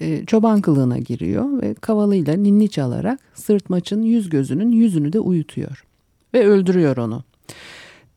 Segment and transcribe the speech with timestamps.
[0.01, 5.85] e, çoban kılığına giriyor ve kavalıyla ninni çalarak sırtmaçın yüz gözünün yüzünü de uyutuyor.
[6.35, 7.25] Ve öldürüyor onu.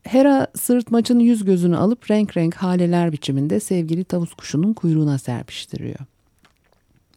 [0.03, 5.99] Hera sırtmaçın yüz gözünü alıp renk renk haleler biçiminde sevgili tavus kuşunun kuyruğuna serpiştiriyor.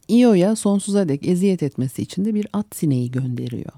[0.08, 3.72] Io'ya sonsuza dek eziyet etmesi için de bir at sineği gönderiyor.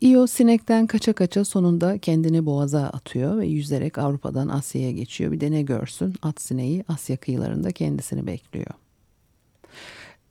[0.00, 5.32] Io sinekten kaça kaça sonunda kendini boğaza atıyor ve yüzerek Avrupa'dan Asya'ya geçiyor.
[5.32, 8.74] Bir de ne görsün at sineği Asya kıyılarında kendisini bekliyor.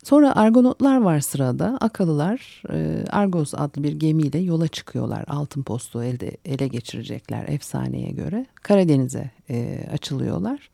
[0.04, 1.78] Sonra Argonotlar var sırada.
[1.82, 5.26] Akalılar e, Argos adlı bir gemiyle yola çıkıyorlar.
[5.28, 8.46] Altın postu elde ele geçirecekler efsaneye göre.
[8.56, 10.70] Karadeniz'e e, açılıyorlar.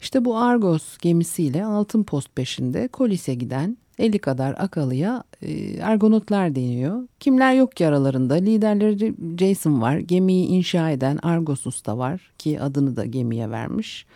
[0.00, 7.08] İşte bu Argos gemisiyle altın post peşinde Kolis'e giden 50 kadar akalıya e, Argonotlar deniyor.
[7.20, 8.34] Kimler yok ki aralarında?
[8.34, 9.96] Liderleri Jason var.
[9.96, 14.06] Gemiyi inşa eden Argos Usta var ki adını da gemiye vermiş.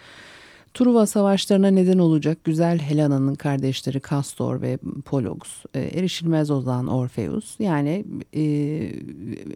[0.77, 5.39] Truva savaşlarına neden olacak güzel Helena'nın kardeşleri Castor ve Pollux,
[5.75, 8.05] e, erişilmez olan Orpheus yani
[8.35, 8.45] e,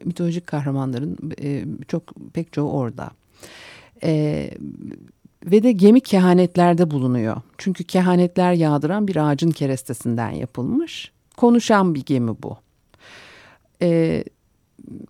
[0.05, 3.11] mitolojik kahramanların e, çok pek çoğu orada.
[4.03, 4.51] E,
[5.45, 7.37] ve de gemi kehanetlerde bulunuyor.
[7.59, 11.13] Çünkü kehanetler yağdıran bir ağacın kerestesinden yapılmış.
[11.37, 12.57] Konuşan bir gemi bu.
[13.83, 14.25] E,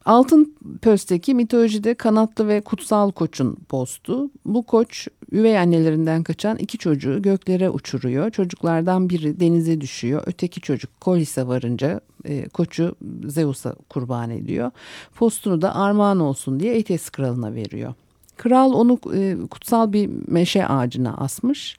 [0.05, 4.31] Altın Pösteki mitolojide kanatlı ve kutsal koçun postu.
[4.45, 8.31] Bu koç üvey annelerinden kaçan iki çocuğu göklere uçuruyor.
[8.31, 10.23] Çocuklardan biri denize düşüyor.
[10.27, 12.95] Öteki çocuk Kolis'e varınca e, koçu
[13.25, 14.71] Zeus'a kurban ediyor.
[15.15, 17.95] Postunu da armağan olsun diye Etes kralına veriyor.
[18.37, 21.77] Kral onu e, kutsal bir meşe ağacına asmış.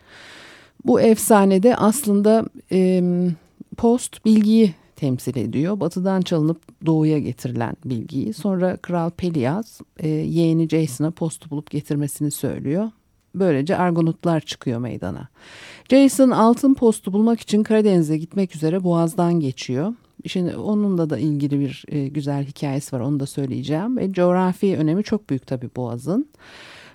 [0.85, 3.03] Bu efsanede aslında e,
[3.77, 5.79] post bilgiyi temsil ediyor.
[5.79, 8.33] Batıdan çalınıp doğuya getirilen bilgiyi.
[8.33, 12.91] Sonra Kral Pelias e, yeğeni Jason'a postu bulup getirmesini söylüyor.
[13.35, 15.27] Böylece Argonutlar çıkıyor meydana.
[15.89, 19.93] Jason altın postu bulmak için Karadeniz'e gitmek üzere Boğaz'dan geçiyor.
[20.27, 23.99] Şimdi onunla da ilgili bir e, güzel hikayesi var onu da söyleyeceğim.
[23.99, 26.29] E, coğrafi önemi çok büyük tabii Boğaz'ın.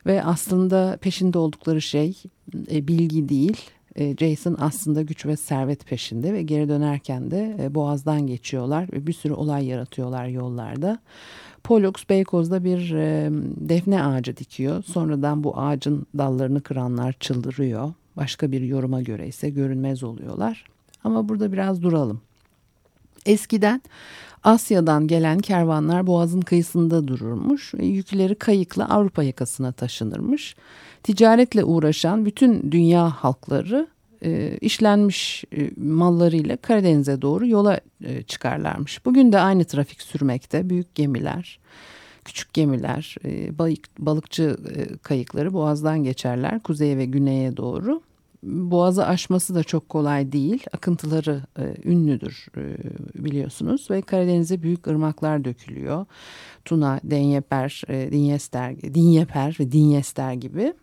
[0.06, 2.22] Ve aslında peşinde oldukları şey
[2.70, 3.56] e, bilgi değil.
[3.96, 9.06] E, Jason aslında güç ve servet peşinde ve geri dönerken de e, Boğaz'dan geçiyorlar ve
[9.06, 10.98] bir sürü olay yaratıyorlar yollarda.
[11.64, 14.82] Pollux Beykoz'da bir e, defne ağacı dikiyor.
[14.82, 17.92] Sonradan bu ağacın dallarını kıranlar çıldırıyor.
[18.16, 20.64] Başka bir yoruma göre ise görünmez oluyorlar.
[21.04, 22.20] Ama burada biraz duralım.
[23.26, 23.82] Eskiden
[24.44, 27.74] Asya'dan gelen kervanlar boğazın kıyısında dururmuş.
[27.78, 30.56] Yükleri kayıkla Avrupa yakasına taşınırmış.
[31.02, 33.86] Ticaretle uğraşan bütün dünya halkları
[34.24, 39.04] e, işlenmiş e, mallarıyla Karadeniz'e doğru yola e, çıkarlarmış.
[39.04, 40.70] Bugün de aynı trafik sürmekte.
[40.70, 41.58] Büyük gemiler,
[42.24, 48.02] küçük gemiler, e, balık, balıkçı e, kayıkları boğazdan geçerler kuzeye ve güneye doğru.
[48.46, 50.64] Boğazı aşması da çok kolay değil.
[50.72, 52.76] Akıntıları e, ünlüdür e,
[53.24, 56.06] biliyorsunuz ve Karadeniz'e büyük ırmaklar dökülüyor.
[56.64, 60.74] Tuna, Denyeper, e, Dinyester, Dinyeper ve Dinyester gibi.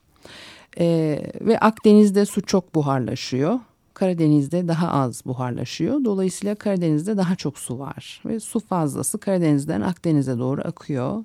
[0.80, 3.60] E, ve Akdeniz'de su çok buharlaşıyor.
[3.94, 6.06] Karadeniz'de daha az buharlaşıyor.
[6.06, 11.24] Dolayısıyla Karadeniz'de daha çok su var ve su fazlası Karadeniz'den Akdeniz'e doğru akıyor.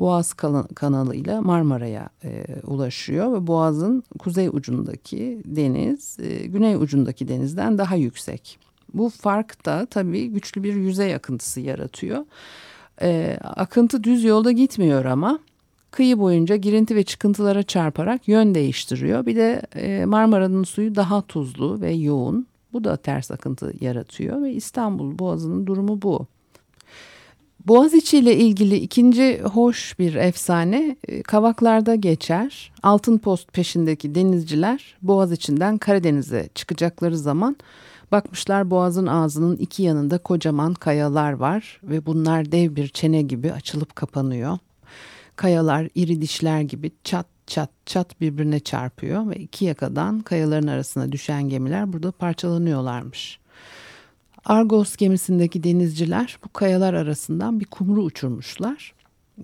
[0.00, 0.34] Boğaz
[0.74, 8.58] kanalıyla Marmara'ya e, ulaşıyor ve Boğaz'ın kuzey ucundaki deniz e, güney ucundaki denizden daha yüksek.
[8.94, 12.24] Bu fark da tabii güçlü bir yüzey akıntısı yaratıyor.
[13.02, 15.38] E, akıntı düz yolda gitmiyor ama
[15.90, 19.26] kıyı boyunca girinti ve çıkıntılara çarparak yön değiştiriyor.
[19.26, 22.46] Bir de e, Marmara'nın suyu daha tuzlu ve yoğun.
[22.72, 26.26] Bu da ters akıntı yaratıyor ve İstanbul Boğazı'nın durumu bu.
[27.66, 32.72] Boğaziçi ile ilgili ikinci hoş bir efsane e, Kavaklar'da geçer.
[32.82, 37.56] Altın post peşindeki denizciler Boğaz içinden Karadeniz'e çıkacakları zaman
[38.12, 43.96] bakmışlar Boğaz'ın ağzının iki yanında kocaman kayalar var ve bunlar dev bir çene gibi açılıp
[43.96, 44.58] kapanıyor.
[45.36, 51.48] Kayalar iri dişler gibi çat çat çat birbirine çarpıyor ve iki yakadan kayaların arasına düşen
[51.48, 53.39] gemiler burada parçalanıyorlarmış.
[54.44, 58.94] Argos gemisindeki denizciler bu kayalar arasından bir kumru uçurmuşlar.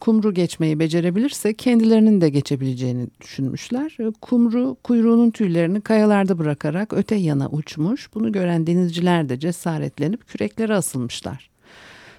[0.01, 3.97] Kumru geçmeyi becerebilirse kendilerinin de geçebileceğini düşünmüşler.
[4.21, 8.15] Kumru kuyruğunun tüylerini kayalarda bırakarak öte yana uçmuş.
[8.15, 11.51] Bunu gören denizciler de cesaretlenip küreklere asılmışlar.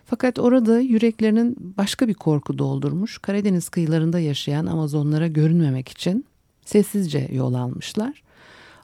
[0.05, 3.17] Fakat orada yüreklerinin başka bir korku doldurmuş.
[3.17, 6.25] Karadeniz kıyılarında yaşayan Amazonlara görünmemek için
[6.65, 8.23] sessizce yol almışlar.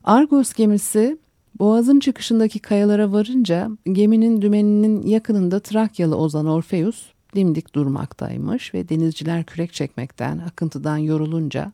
[0.04, 1.18] Argos gemisi
[1.60, 7.06] Boğazın çıkışındaki kayalara varınca geminin dümeninin yakınında Trakyalı Ozan Orfeus
[7.36, 11.72] dimdik durmaktaymış ve denizciler kürek çekmekten, akıntıdan yorulunca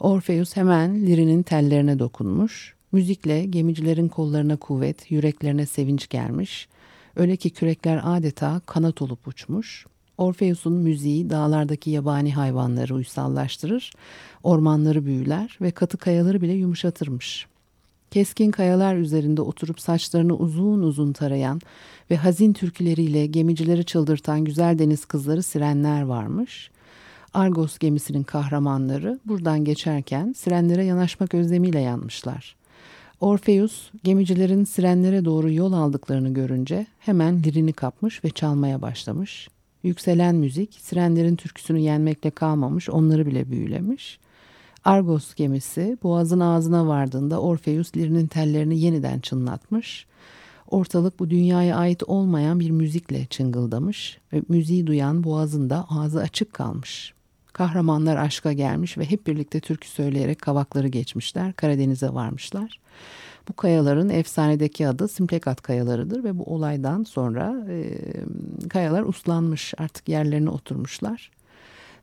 [0.00, 2.74] Orfeus hemen lirinin tellerine dokunmuş.
[2.92, 6.68] Müzikle gemicilerin kollarına kuvvet, yüreklerine sevinç gelmiş.
[7.16, 9.86] Öyle ki kürekler adeta kanat olup uçmuş.
[10.18, 13.92] Orfeus'un müziği dağlardaki yabani hayvanları uysallaştırır,
[14.42, 17.49] ormanları büyüler ve katı kayaları bile yumuşatırmış.
[18.10, 21.60] Keskin kayalar üzerinde oturup saçlarını uzun uzun tarayan
[22.10, 26.70] ve hazin türküleriyle gemicileri çıldırtan güzel deniz kızları sirenler varmış.
[27.34, 32.56] Argos gemisinin kahramanları buradan geçerken sirenlere yanaşmak özlemiyle yanmışlar.
[33.20, 39.48] Orpheus gemicilerin sirenlere doğru yol aldıklarını görünce hemen lirini kapmış ve çalmaya başlamış.
[39.82, 44.29] Yükselen müzik sirenlerin türküsünü yenmekle kalmamış onları bile büyülemiş.''
[44.84, 50.06] Argos gemisi boğazın ağzına vardığında Orpheus lirinin tellerini yeniden çınlatmış.
[50.70, 56.52] Ortalık bu dünyaya ait olmayan bir müzikle çıngıldamış ve müziği duyan boğazın da ağzı açık
[56.52, 57.14] kalmış.
[57.52, 62.80] Kahramanlar aşka gelmiş ve hep birlikte türkü söyleyerek kavakları geçmişler, Karadeniz'e varmışlar.
[63.48, 67.98] Bu kayaların efsanedeki adı Simplekat kayalarıdır ve bu olaydan sonra e,
[68.68, 71.30] kayalar uslanmış artık yerlerine oturmuşlar.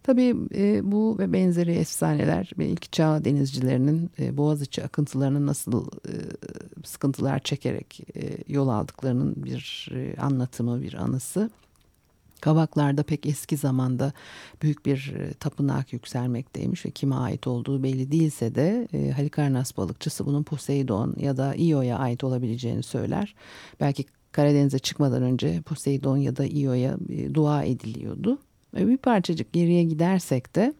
[0.08, 6.14] Tabii e, bu ve benzeri efsaneler ve ilk çağ denizcilerinin e, Boğaziçi akıntılarını nasıl e,
[6.86, 11.50] sıkıntılar çekerek e, yol aldıklarının bir e, anlatımı, bir anısı.
[12.42, 14.14] Kavaklarda pek eski zamanda
[14.62, 20.26] büyük bir e, tapınak yükselmekteymiş ve kime ait olduğu belli değilse de e, Halikarnas balıkçısı
[20.26, 23.36] bunun Poseidon ya da Io'ya ait olabileceğini söyler.
[23.80, 28.38] Belki Karadeniz'e çıkmadan önce Poseidon ya da Io'ya e, dua ediliyordu.
[28.76, 30.74] Bir parçacık geriye gidersek de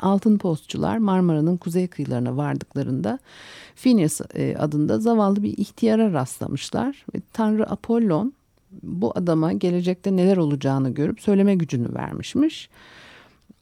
[0.00, 3.18] altın postçular Marmara'nın kuzey kıyılarına vardıklarında
[3.76, 7.04] Phineas e, adında zavallı bir ihtiyara rastlamışlar.
[7.14, 8.32] Ve Tanrı Apollon
[8.82, 12.70] bu adama gelecekte neler olacağını görüp söyleme gücünü vermişmiş.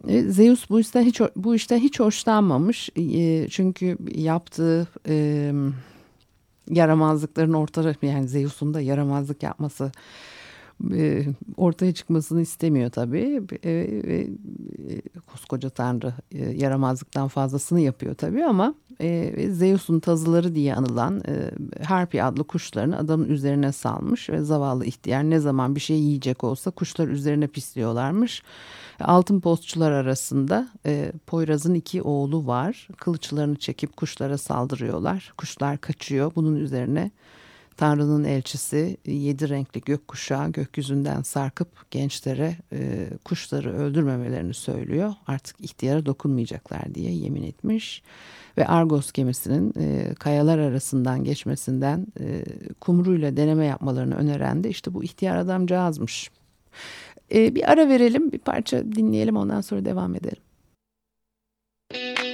[0.09, 2.91] E, Zeus bu işten hiç bu işten hiç hoşlanmamış.
[2.97, 4.87] E, çünkü yaptığı
[6.71, 9.93] yaramazlıkların ortada yani Zeus'un da yaramazlık yapması
[10.95, 11.25] e,
[11.57, 13.43] ortaya çıkmasını istemiyor tabii.
[13.63, 14.27] E, e,
[15.27, 21.51] koskoca tanrı e, yaramazlıktan fazlasını yapıyor tabii ama e, Zeus'un tazıları diye anılan e,
[21.85, 26.71] Harpi adlı kuşlarını adamın üzerine salmış ve zavallı ihtiyar ne zaman bir şey yiyecek olsa
[26.71, 28.43] kuşlar üzerine pisliyorlarmış.
[29.01, 32.89] Altın postçular arasında e, Poyraz'ın iki oğlu var.
[32.97, 35.33] Kılıçlarını çekip kuşlara saldırıyorlar.
[35.39, 36.33] Kuşlar kaçıyor.
[36.37, 37.11] Bunun üzerine
[37.77, 45.15] Tanrı'nın elçisi yedi renkli gökkuşağı gökyüzünden sarkıp gençlere e, kuşları öldürmemelerini söylüyor.
[45.27, 48.03] Artık ihtiyara dokunmayacaklar diye yemin etmiş.
[48.59, 52.45] Ve Argos gemisinin e, kayalar arasından geçmesinden e,
[52.81, 56.31] kumruyla deneme yapmalarını öneren de işte bu ihtiyar adamcağızmış.
[57.35, 60.43] E, bir ara verelim bir parça dinleyelim ondan sonra devam edelim.
[61.93, 62.26] n'importe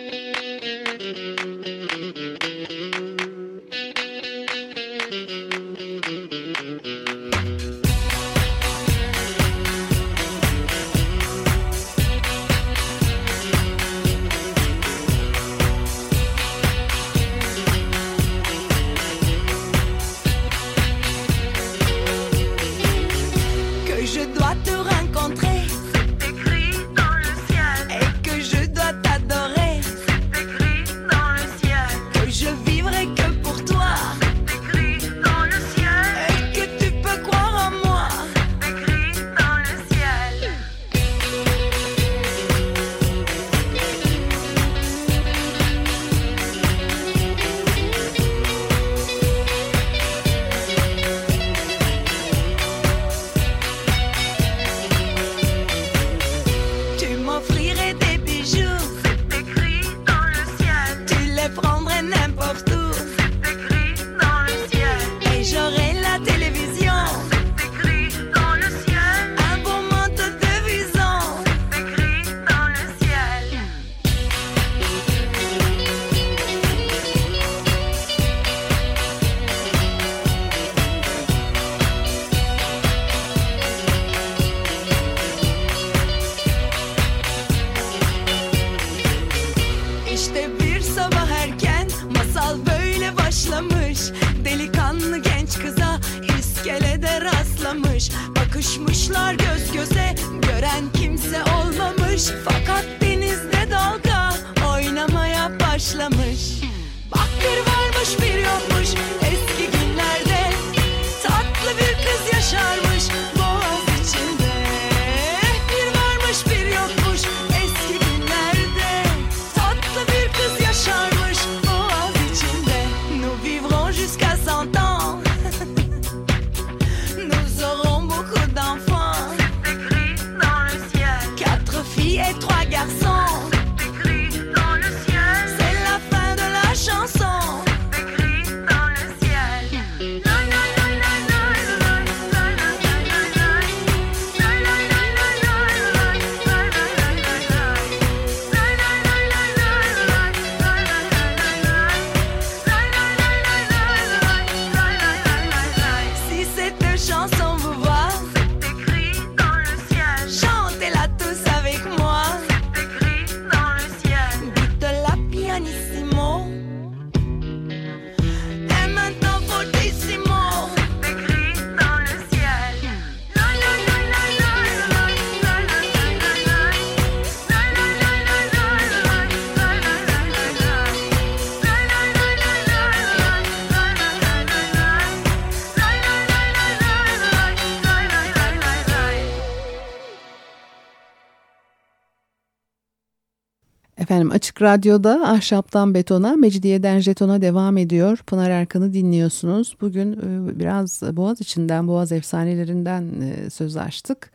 [194.63, 198.19] Radyo'da Ahşaptan Betona, Mecidiyeden Jeton'a devam ediyor.
[198.27, 199.77] Pınar Erkan'ı dinliyorsunuz.
[199.81, 204.31] Bugün e, biraz Boğaz içinden, Boğaz efsanelerinden e, söz açtık.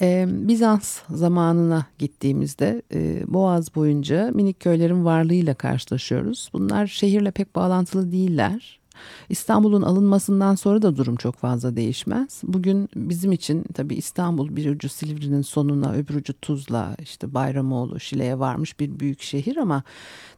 [0.00, 2.82] E, Bizans zamanına gittiğimizde
[3.26, 6.50] Boğaz boyunca minik köylerin varlığıyla karşılaşıyoruz.
[6.52, 8.78] Bunlar şehirle pek bağlantılı değiller.
[9.28, 12.40] İstanbul'un alınmasından sonra da durum çok fazla değişmez.
[12.42, 18.38] Bugün bizim için tabii İstanbul bir ucu Silivri'nin sonuna öbür ucu Tuzla işte Bayramoğlu Şile'ye
[18.38, 19.82] varmış bir büyük şehir ama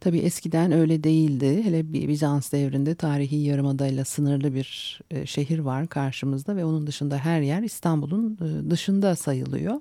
[0.01, 1.63] tabii eskiden öyle değildi.
[1.65, 7.17] Hele bir Bizans devrinde tarihi yarımadayla sınırlı bir e, şehir var karşımızda ve onun dışında
[7.17, 9.81] her yer İstanbul'un e, dışında sayılıyor.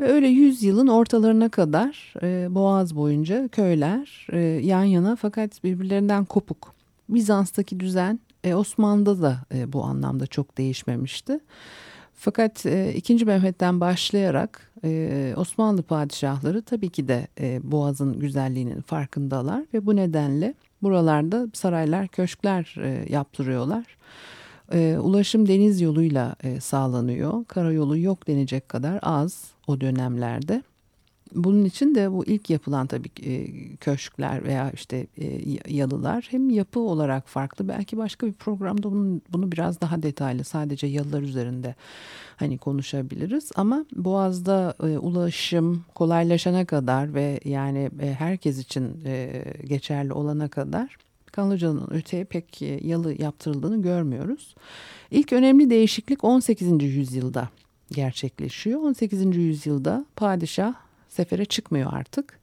[0.00, 6.74] Ve öyle yüzyılın ortalarına kadar e, Boğaz boyunca köyler e, yan yana fakat birbirlerinden kopuk.
[7.08, 11.38] Bizans'taki düzen e, Osmanlı'da da e, bu anlamda çok değişmemişti.
[12.14, 13.24] Fakat e, 2.
[13.24, 20.54] Mehmet'ten başlayarak e, Osmanlı padişahları tabii ki de e, Boğaz'ın güzelliğinin farkındalar ve bu nedenle
[20.82, 23.96] buralarda saraylar, köşkler e, yaptırıyorlar.
[24.72, 27.44] E, ulaşım deniz yoluyla e, sağlanıyor.
[27.44, 30.62] Karayolu yok denecek kadar az o dönemlerde.
[31.34, 36.80] Bunun için de bu ilk yapılan tabii e, köşkler veya işte e, yalılar hem yapı
[36.80, 37.68] olarak farklı.
[37.68, 41.74] Belki başka bir programda bunu, bunu biraz daha detaylı sadece yalılar üzerinde
[42.36, 43.50] hani konuşabiliriz.
[43.56, 48.84] Ama Boğaz'da e, ulaşım kolaylaşana kadar ve yani herkes için
[49.64, 50.96] geçerli olana kadar
[51.32, 54.54] Kanlıca'nın öteye pek yalı yaptırıldığını görmüyoruz.
[55.10, 56.82] İlk önemli değişiklik 18.
[56.82, 57.48] yüzyılda
[57.90, 58.80] gerçekleşiyor.
[58.80, 59.36] 18.
[59.36, 60.74] yüzyılda padişah
[61.14, 62.40] sefere çıkmıyor artık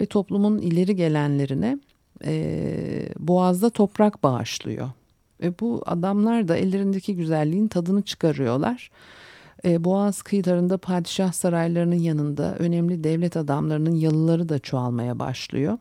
[0.00, 1.78] ve toplumun ileri gelenlerine
[2.24, 4.90] e, boğazda toprak bağışlıyor.
[5.40, 8.90] Ve bu adamlar da ellerindeki güzelliğin tadını çıkarıyorlar.
[9.64, 15.78] E, Boğaz kıyılarında padişah saraylarının yanında önemli devlet adamlarının yalıları da çoğalmaya başlıyor.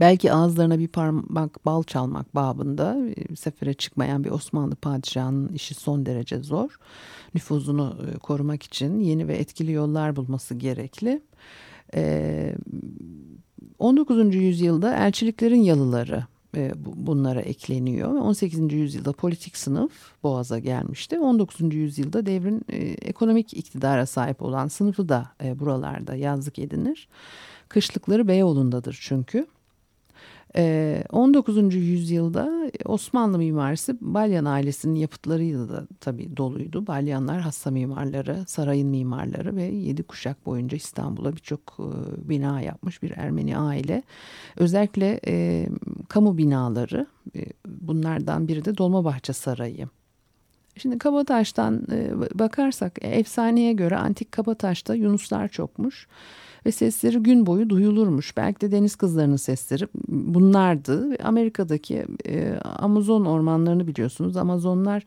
[0.00, 6.06] Belki ağızlarına bir parmak bal çalmak babında e, sefere çıkmayan bir Osmanlı padişahının işi son
[6.06, 6.78] derece zor.
[7.34, 11.22] Nüfuzunu e, korumak için yeni ve etkili yollar bulması gerekli.
[13.78, 14.34] 19.
[14.34, 16.24] yüzyılda elçiliklerin yalıları
[16.96, 18.14] bunlara ekleniyor.
[18.14, 18.72] 18.
[18.72, 21.18] yüzyılda politik sınıf Boğaz'a gelmişti.
[21.18, 21.74] 19.
[21.74, 22.62] yüzyılda devrin
[23.02, 27.08] ekonomik iktidara sahip olan sınıfı da buralarda yazlık edinir.
[27.68, 29.46] Kışlıkları Beyoğlu'ndadır çünkü.
[30.56, 31.74] Ee, 19.
[31.74, 36.86] yüzyılda Osmanlı mimarisi Balyan ailesinin yapıtlarıyla da tabii doluydu.
[36.86, 41.88] Balyanlar hassa mimarları, sarayın mimarları ve yedi kuşak boyunca İstanbul'a birçok e,
[42.28, 44.02] bina yapmış bir Ermeni aile.
[44.56, 45.66] Özellikle e,
[46.08, 47.06] kamu binaları
[47.36, 49.88] e, bunlardan biri de Dolmabahçe Sarayı.
[50.76, 56.06] Şimdi Kabataş'tan e, bakarsak efsaneye göre antik Kabataş'ta Yunuslar çokmuş
[56.66, 58.36] ve sesleri gün boyu duyulurmuş.
[58.36, 61.16] Belki de deniz kızlarının sesleri bunlardı.
[61.22, 64.36] Amerika'daki e, Amazon ormanlarını biliyorsunuz.
[64.36, 65.02] Amazonlar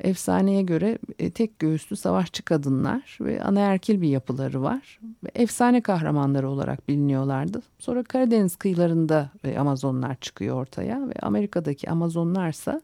[0.00, 5.00] efsaneye göre e, tek göğüslü savaşçı kadınlar ve anaerkil bir yapıları var.
[5.34, 7.62] Efsane kahramanları olarak biliniyorlardı.
[7.78, 12.80] Sonra Karadeniz kıyılarında e, Amazonlar çıkıyor ortaya ve Amerika'daki Amazonlarsa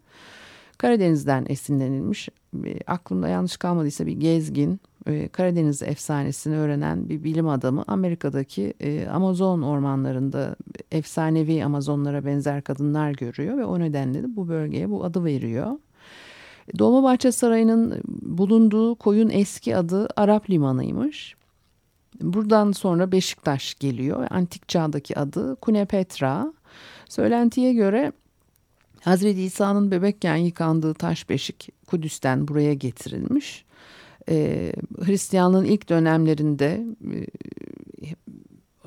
[0.78, 2.28] Karadeniz'den esinlenilmiş.
[2.64, 9.06] E, aklımda yanlış kalmadıysa bir gezgin, e, Karadeniz efsanesini öğrenen bir bilim adamı Amerika'daki e,
[9.06, 10.56] Amazon ormanlarında
[10.92, 15.78] efsanevi Amazonlara benzer kadınlar görüyor ve o nedenle de bu bölgeye bu adı veriyor.
[16.78, 21.34] Dolmabahçe Sarayı'nın bulunduğu koyun eski adı Arap Limanı'ymış.
[22.20, 24.26] Buradan sonra Beşiktaş geliyor.
[24.30, 26.52] Antik çağdaki adı Kunepetra.
[27.08, 28.12] Söylentiye göre
[29.00, 33.64] Hazreti İsa'nın bebekken yıkandığı taş beşik Kudüs'ten buraya getirilmiş.
[34.28, 34.72] Ee,
[35.04, 37.26] Hristiyanlığın ilk dönemlerinde e,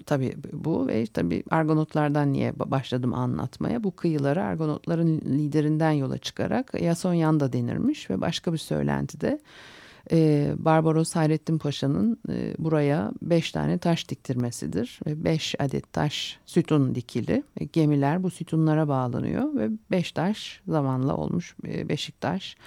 [0.06, 3.84] tabii bu ve tabii Argonotlardan niye başladım anlatmaya.
[3.84, 9.40] Bu kıyılara Argonotların liderinden yola çıkarak Yasonyan da denirmiş ve başka bir söylentide
[10.12, 15.00] e, Barbaros Hayrettin Paşa'nın e, buraya beş tane taş diktirmesidir.
[15.06, 17.44] Ve beş adet taş sütun dikili.
[17.60, 22.58] E, gemiler bu sütunlara bağlanıyor ve beş taş zamanla olmuş e, Beşiktaş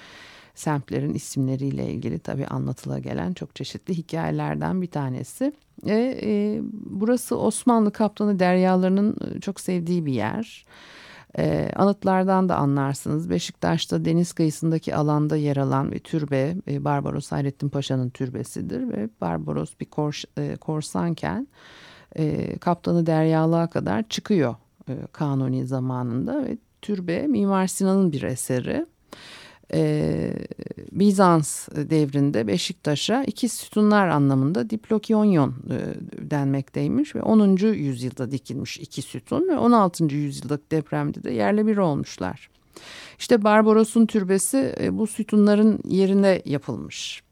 [0.60, 5.52] semtlerin isimleriyle ilgili tabii anlatıla gelen çok çeşitli hikayelerden bir tanesi.
[5.86, 10.64] E, e, burası Osmanlı kaptanı deryalarının e, çok sevdiği bir yer.
[11.38, 13.30] E, anıtlardan da anlarsınız.
[13.30, 19.74] Beşiktaş'ta deniz kıyısındaki alanda yer alan bir türbe e, Barbaros Hayrettin Paşa'nın türbesidir ve Barbaros
[19.80, 21.48] bir kors, e, korsanken
[22.16, 24.54] e, kaptanı deryalığa kadar çıkıyor
[24.88, 28.86] e, kanuni zamanında ve türbe Mimar Sinan'ın bir eseri
[29.74, 30.32] e,
[30.92, 35.78] Bizans devrinde Beşiktaş'a iki sütunlar anlamında diplokionyon e,
[36.30, 37.56] denmekteymiş ve 10.
[37.56, 40.04] yüzyılda dikilmiş iki sütun ve 16.
[40.04, 42.50] yüzyıldaki depremde de yerle bir olmuşlar.
[43.18, 47.22] İşte Barbaros'un türbesi e, bu sütunların yerine yapılmış.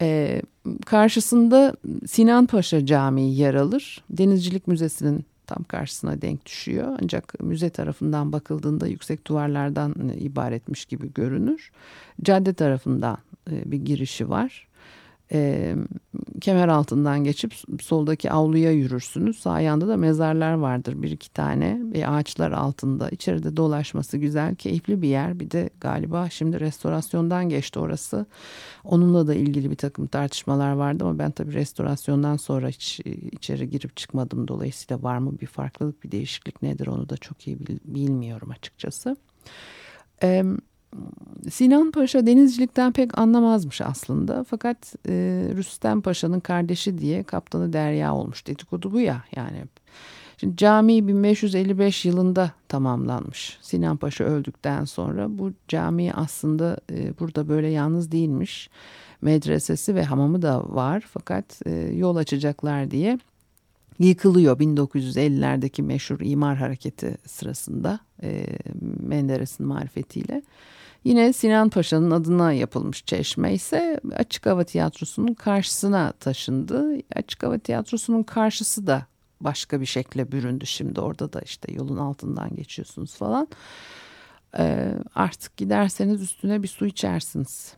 [0.00, 0.42] E,
[0.86, 1.74] karşısında
[2.06, 4.04] Sinan Paşa Camii yer alır.
[4.10, 6.98] Denizcilik Müzesi'nin tam karşısına denk düşüyor.
[7.02, 11.70] Ancak müze tarafından bakıldığında yüksek duvarlardan ibaretmiş gibi görünür.
[12.22, 13.18] Cadde tarafından
[13.50, 14.65] e, bir girişi var
[15.32, 15.74] e,
[16.40, 19.38] kemer altından geçip soldaki avluya yürürsünüz.
[19.38, 23.08] Sağ yanda da mezarlar vardır bir iki tane ve ağaçlar altında.
[23.08, 25.40] İçeride dolaşması güzel, keyifli bir yer.
[25.40, 28.26] Bir de galiba şimdi restorasyondan geçti orası.
[28.84, 33.70] Onunla da ilgili bir takım tartışmalar vardı ama ben tabii restorasyondan sonra hiç e, içeri
[33.70, 34.48] girip çıkmadım.
[34.48, 39.16] Dolayısıyla var mı bir farklılık, bir değişiklik nedir onu da çok iyi bilmiyorum açıkçası.
[40.20, 40.46] Evet.
[41.50, 44.44] Sinan Paşa denizcilikten pek anlamazmış aslında.
[44.44, 45.12] Fakat e,
[45.56, 48.46] Rüstem Paşa'nın kardeşi diye kaptanı Derya olmuş.
[48.46, 49.64] Dedikodu bu ya yani.
[50.40, 53.58] Şimdi cami 1555 yılında tamamlanmış.
[53.62, 58.70] Sinan Paşa öldükten sonra bu cami aslında e, burada böyle yalnız değilmiş.
[59.22, 63.18] Medresesi ve hamamı da var fakat e, yol açacaklar diye
[63.98, 68.46] yıkılıyor 1950'lerdeki meşhur imar hareketi sırasında e,
[69.00, 70.42] Menderes'in marifetiyle.
[71.06, 76.98] Yine Sinan Paşa'nın adına yapılmış çeşme ise Açık Hava Tiyatrosu'nun karşısına taşındı.
[77.14, 79.06] Açık Hava Tiyatrosu'nun karşısı da
[79.40, 81.00] başka bir şekle büründü şimdi.
[81.00, 83.48] Orada da işte yolun altından geçiyorsunuz falan.
[84.58, 87.74] Ee, artık giderseniz üstüne bir su içersiniz.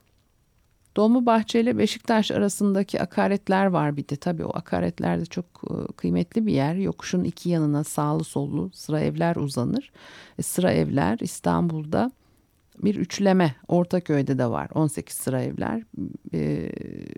[0.96, 4.16] Dolmabahçe ile Beşiktaş arasındaki akaretler var bir de.
[4.16, 6.74] Tabii o akaretler de çok e, kıymetli bir yer.
[6.74, 9.92] Yokuşun iki yanına sağlı sollu sıra evler uzanır.
[10.38, 12.10] E, sıra evler İstanbul'da
[12.82, 13.54] bir üçleme.
[13.68, 15.82] Ortaköy'de de var 18 sıra evler.
[16.34, 16.70] Ee,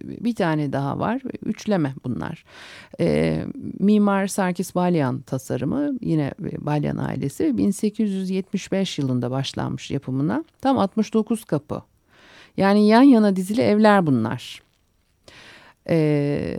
[0.04, 1.22] bir tane daha var.
[1.44, 2.44] Üçleme bunlar.
[3.00, 3.44] Ee,
[3.78, 10.44] Mimar Sarkis Balyan tasarımı yine Balyan ailesi 1875 yılında başlanmış yapımına.
[10.60, 11.82] Tam 69 kapı.
[12.56, 14.62] Yani yan yana dizili evler bunlar.
[15.88, 16.56] Ee,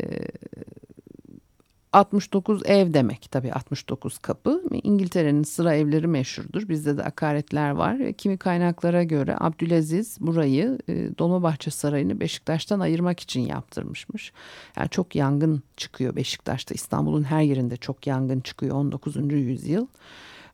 [1.93, 4.63] 69 ev demek tabii 69 kapı.
[4.84, 6.69] İngiltere'nin sıra evleri meşhurdur.
[6.69, 8.13] Bizde de akaretler var.
[8.13, 14.34] Kimi kaynaklara göre Abdülaziz burayı e, Dolmabahçe Sarayı'nı Beşiktaş'tan ayırmak için yaptırmışmış.
[14.77, 16.73] Yani çok yangın çıkıyor Beşiktaş'ta.
[16.73, 19.15] İstanbul'un her yerinde çok yangın çıkıyor 19.
[19.32, 19.88] yüzyıl.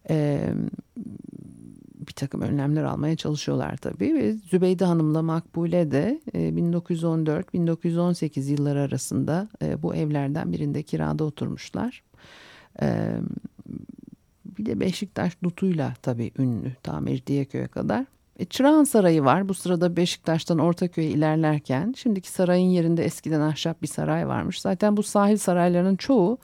[0.10, 0.50] E,
[2.08, 4.14] bir takım önlemler almaya çalışıyorlar tabii.
[4.14, 12.04] Ve Zübeyde Hanım'la Makbule de 1914-1918 e, yılları arasında e, bu evlerden birinde kirada oturmuşlar.
[12.82, 13.12] E,
[14.46, 18.06] bir de Beşiktaş dutuyla tabii ünlü ta Mecidiyeköy'e kadar.
[18.50, 19.50] Çırağan Sarayı var.
[19.50, 24.62] Bu sırada Beşiktaş'tan Ortaköy'e ilerlerken şimdiki sarayın yerinde eskiden ahşap bir saray varmış.
[24.62, 26.38] Zaten bu sahil saraylarının çoğu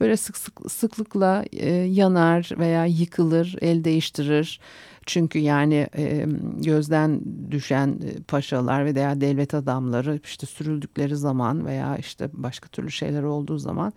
[0.00, 4.60] böyle sık, sık sıklıkla e, yanar veya yıkılır, el değiştirir.
[5.06, 12.30] Çünkü yani e, gözden düşen e, paşalar veya devlet adamları işte sürüldükleri zaman veya işte
[12.32, 13.92] başka türlü şeyler olduğu zaman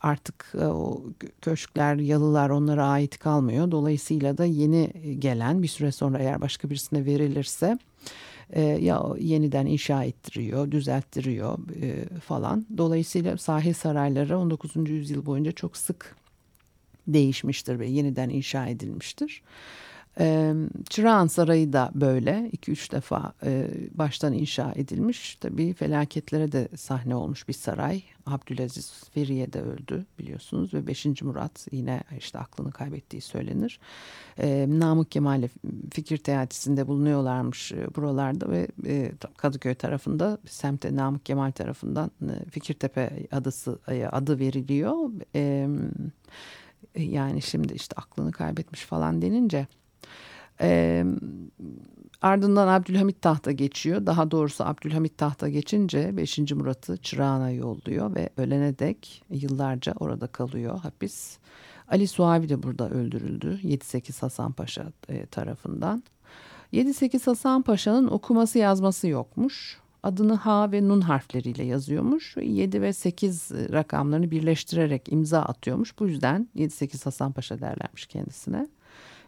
[0.00, 1.02] artık e, o
[1.40, 3.70] köşkler, yalılar onlara ait kalmıyor.
[3.70, 7.78] Dolayısıyla da yeni gelen bir süre sonra eğer başka birisine verilirse
[8.52, 12.66] e, ya yeniden inşa ettiriyor, düzelttiriyor e, falan.
[12.76, 14.90] Dolayısıyla sahil sarayları 19.
[14.90, 16.16] yüzyıl boyunca çok sık
[17.06, 19.42] değişmiştir ve yeniden inşa edilmiştir.
[20.20, 20.54] E,
[20.90, 25.36] Çırağan Sarayı da böyle 2-3 defa e, baştan inşa edilmiş.
[25.36, 28.02] Tabii felaketlere de sahne olmuş bir saray.
[28.26, 31.22] Abdülaziz Feriye de öldü biliyorsunuz ve 5.
[31.22, 33.80] Murat yine işte aklını kaybettiği söylenir.
[34.38, 35.48] E, Namık Kemal
[35.90, 43.26] fikir teatisinde bulunuyorlarmış e, buralarda ve e, Kadıköy tarafında semte Namık Kemal tarafından e, Fikirtepe
[43.32, 45.10] adısı e, adı veriliyor.
[45.34, 45.68] E,
[46.96, 49.66] yani şimdi işte aklını kaybetmiş falan denince
[50.60, 51.04] e,
[52.22, 54.06] ardından Abdülhamit tahta geçiyor.
[54.06, 56.38] Daha doğrusu Abdülhamit tahta geçince 5.
[56.38, 61.38] Murat'ı Çırağan'a yolluyor ve ölene dek yıllarca orada kalıyor hapis.
[61.88, 66.02] Ali Suavi de burada öldürüldü 7-8 Hasan Paşa e, tarafından.
[66.72, 69.82] 7-8 Hasan Paşa'nın okuması yazması yokmuş.
[70.02, 72.36] Adını H ve Nun harfleriyle yazıyormuş.
[72.36, 75.98] 7 ve 8 rakamlarını birleştirerek imza atıyormuş.
[75.98, 78.68] Bu yüzden 7-8 Hasan Paşa derlermiş kendisine.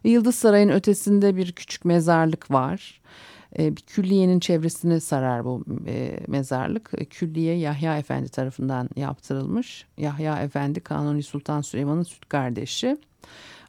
[0.05, 3.01] Yıldız Sarayı'nın ötesinde bir küçük mezarlık var.
[3.59, 6.91] E, bir külliyenin çevresini sarar bu e, mezarlık.
[6.97, 9.87] E, külliye Yahya Efendi tarafından yaptırılmış.
[9.97, 12.97] Yahya Efendi Kanuni Sultan Süleyman'ın süt kardeşi.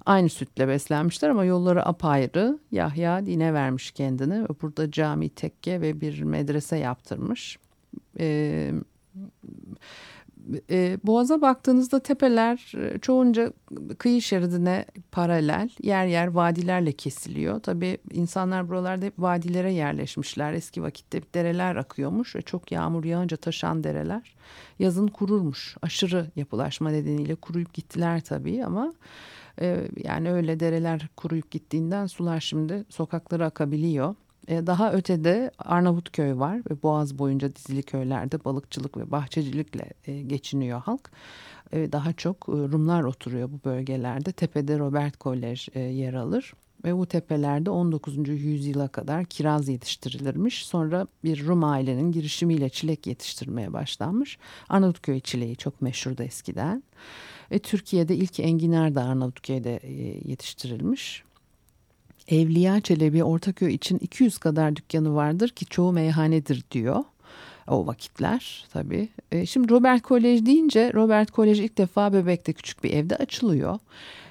[0.05, 2.59] Aynı sütle beslenmişler ama yolları apayrı.
[2.71, 4.47] Yahya dine vermiş kendini.
[4.61, 7.57] Burada cami, tekke ve bir medrese yaptırmış.
[8.19, 8.71] Ee,
[10.69, 13.53] e, Boğaz'a baktığınızda tepeler e, çoğunca
[13.97, 17.60] kıyı şeridine paralel yer yer vadilerle kesiliyor.
[17.60, 20.53] Tabii insanlar buralarda hep vadilere yerleşmişler.
[20.53, 24.36] Eski vakitte dereler akıyormuş ve çok yağmur yağınca taşan dereler
[24.79, 25.77] yazın kururmuş.
[25.81, 28.93] Aşırı yapılaşma nedeniyle kuruyup gittiler tabii ama
[29.62, 34.15] e, yani öyle dereler kuruyup gittiğinden sular şimdi sokaklara akabiliyor.
[34.47, 40.81] E, daha ötede Arnavutköy var ve Boğaz boyunca dizili köylerde balıkçılık ve bahçecilikle e, geçiniyor
[40.81, 41.12] halk.
[41.71, 44.31] E, daha çok Rumlar oturuyor bu bölgelerde.
[44.31, 46.53] Tepede Robert Kolej yer alır.
[46.86, 48.29] Ve bu tepelerde 19.
[48.29, 50.65] yüzyıla kadar kiraz yetiştirilirmiş.
[50.65, 54.38] Sonra bir Rum ailenin girişimiyle çilek yetiştirmeye başlanmış.
[54.69, 56.84] Arnavutköy çileği çok meşhurdu eskiden.
[57.51, 59.79] Ve Türkiye'de ilk enginar da Arnavutköy'de
[60.25, 61.24] yetiştirilmiş.
[62.27, 67.03] Evliya Çelebi Ortaköy için 200 kadar dükkanı vardır ki çoğu meyhanedir diyor.
[67.67, 69.09] O vakitler tabii.
[69.31, 73.79] E, şimdi Robert Kolej deyince Robert Kolej ilk defa Bebek'te küçük bir evde açılıyor.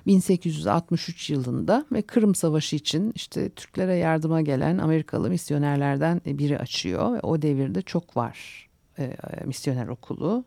[0.07, 7.15] 1863 yılında ve Kırım Savaşı için işte Türklere yardıma gelen Amerikalı misyonerlerden biri açıyor.
[7.15, 10.45] Ve o devirde çok var e, misyoner okulu.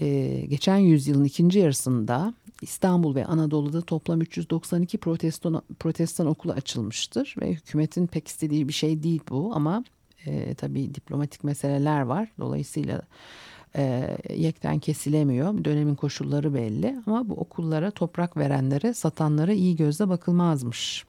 [0.00, 7.52] E, geçen yüzyılın ikinci yarısında İstanbul ve Anadolu'da toplam 392 protestan, protestan okulu açılmıştır ve
[7.52, 9.84] hükümetin pek istediği bir şey değil bu ama
[10.26, 12.28] e, tabii diplomatik meseleler var.
[12.38, 13.02] Dolayısıyla
[13.76, 15.64] e, yekten kesilemiyor.
[15.64, 21.04] Dönemin koşulları belli ama bu okullara toprak verenlere, satanlara iyi gözle bakılmazmış.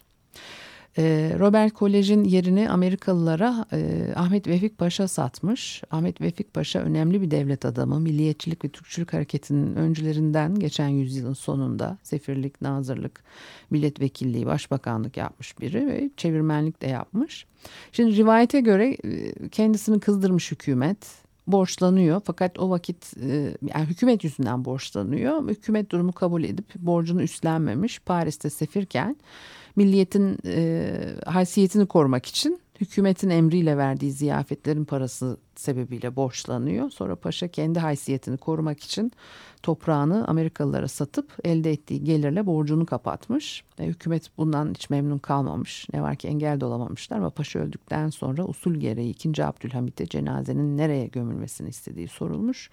[1.00, 5.84] Ee, Robert Kolej'in yerini Amerikalılara e, Ahmet Vefik Paşa satmış.
[5.92, 8.00] Ahmet Vefik Paşa önemli bir devlet adamı.
[8.00, 13.24] Milliyetçilik ve Türkçülük hareketinin öncülerinden geçen yüzyılın sonunda sefirlik, nazırlık,
[13.70, 17.46] milletvekilliği, başbakanlık yapmış biri ve çevirmenlik de yapmış.
[17.92, 20.98] Şimdi rivayete göre e, kendisini kızdırmış hükümet
[21.48, 25.50] borçlanıyor fakat o vakit e, yani hükümet yüzünden borçlanıyor.
[25.50, 28.00] Hükümet durumu kabul edip borcunu üstlenmemiş.
[28.00, 29.16] Paris'te sefirken
[29.80, 30.92] milliyetin e,
[31.26, 36.90] haysiyetini korumak için hükümetin emriyle verdiği ziyafetlerin parası sebebiyle borçlanıyor.
[36.90, 39.12] Sonra paşa kendi haysiyetini korumak için
[39.64, 43.64] toprağını Amerikalılara satıp elde ettiği gelirle borcunu kapatmış.
[43.80, 45.88] E, hükümet bundan hiç memnun kalmamış.
[45.94, 49.46] Ne var ki engel de olamamışlar ama paşa öldükten sonra usul gereği 2.
[49.46, 52.70] Abdülhamit'e cenazenin nereye gömülmesini istediği sorulmuş.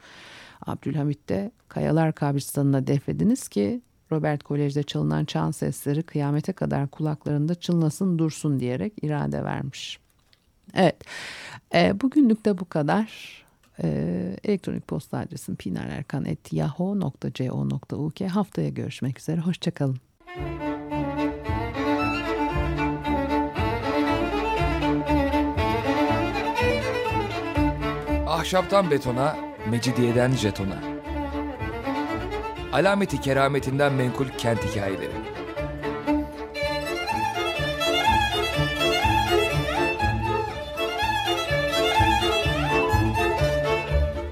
[0.66, 3.80] Abdülhamit de Kayalar kabristanına defediniz ki
[4.12, 9.98] Robert Kolej'de çalınan çan sesleri kıyamete kadar kulaklarında çınlasın dursun diyerek irade vermiş.
[10.74, 10.96] Evet,
[11.74, 13.36] e, bugünlük de bu kadar.
[13.82, 13.88] E,
[14.44, 19.96] elektronik posta adresim pinarerkan.yahoo.co.uk Haftaya görüşmek üzere, hoşçakalın.
[28.26, 29.36] Ahşaptan betona,
[29.70, 30.85] mecidiyeden jetona.
[32.72, 35.12] Alameti kerametinden menkul kent hikayeleri.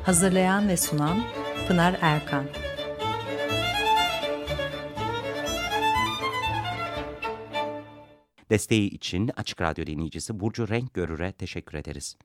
[0.03, 1.23] Hazırlayan ve sunan
[1.69, 2.45] Pınar Erkan.
[8.51, 12.17] Desteği için Açık Radyo dinleyicisi Burcu Renk Görür'e teşekkür ederiz.